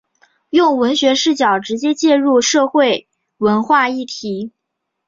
[0.49, 3.07] 用文学视角直接介入社会
[3.37, 4.51] 文化议题。